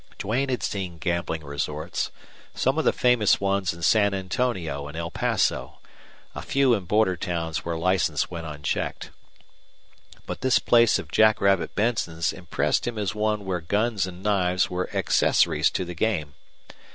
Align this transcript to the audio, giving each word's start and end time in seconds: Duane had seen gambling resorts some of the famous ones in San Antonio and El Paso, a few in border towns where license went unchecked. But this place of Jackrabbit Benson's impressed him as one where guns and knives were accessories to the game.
Duane 0.17 0.49
had 0.49 0.63
seen 0.63 0.97
gambling 0.97 1.43
resorts 1.45 2.09
some 2.55 2.79
of 2.79 2.85
the 2.85 2.91
famous 2.91 3.39
ones 3.39 3.71
in 3.71 3.83
San 3.83 4.15
Antonio 4.15 4.87
and 4.87 4.97
El 4.97 5.11
Paso, 5.11 5.77
a 6.33 6.41
few 6.41 6.73
in 6.73 6.85
border 6.85 7.15
towns 7.15 7.63
where 7.63 7.77
license 7.77 8.27
went 8.31 8.47
unchecked. 8.47 9.11
But 10.25 10.41
this 10.41 10.57
place 10.57 10.97
of 10.97 11.11
Jackrabbit 11.11 11.75
Benson's 11.75 12.33
impressed 12.33 12.87
him 12.87 12.97
as 12.97 13.13
one 13.13 13.45
where 13.45 13.61
guns 13.61 14.07
and 14.07 14.23
knives 14.23 14.71
were 14.71 14.89
accessories 14.91 15.69
to 15.69 15.85
the 15.85 15.93
game. 15.93 16.33